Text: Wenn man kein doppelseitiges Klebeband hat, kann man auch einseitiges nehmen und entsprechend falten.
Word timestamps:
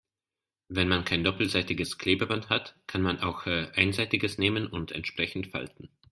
Wenn 0.67 0.87
man 0.87 1.05
kein 1.05 1.23
doppelseitiges 1.23 1.99
Klebeband 1.99 2.49
hat, 2.49 2.75
kann 2.87 3.03
man 3.03 3.19
auch 3.19 3.45
einseitiges 3.45 4.39
nehmen 4.39 4.65
und 4.65 4.91
entsprechend 4.93 5.45
falten. 5.45 5.89